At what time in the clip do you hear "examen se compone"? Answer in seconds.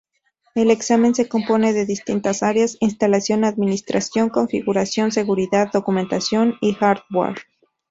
0.71-1.73